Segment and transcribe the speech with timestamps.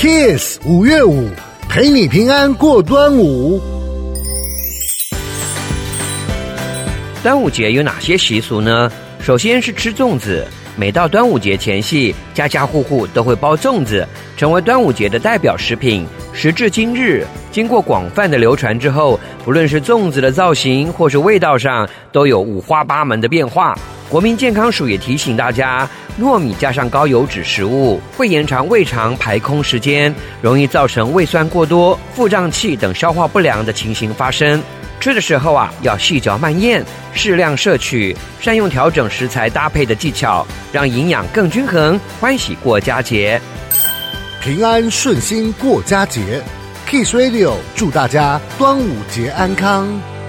[0.00, 1.28] Kiss 五月五，
[1.68, 3.60] 陪你平安过端午。
[7.22, 8.90] 端午节有哪些习俗呢？
[9.22, 10.46] 首先是吃粽子。
[10.76, 14.06] 每到端午节前夕，家家户户都会包粽子，
[14.36, 16.06] 成为端午节的代表食品。
[16.32, 23.76] 时至今日，经过广泛的流传之后，不论是粽子的造型或是味道上，都有五花八门的变化。
[24.08, 34.62] 国民健康署也提醒大家，糯米加上高油脂食物会延长胃肠排空时间，容易造成胃酸过多、腹胀气等消化不良的情形发生。
[35.00, 43.40] 吃的时候啊，要细嚼慢咽，适量摄取，善用调整食材搭配的技巧，让营养更均衡，欢喜过佳节，
[44.42, 46.42] 平安顺心过佳节。
[46.86, 50.19] Kiss Radio 祝大家端午节安康。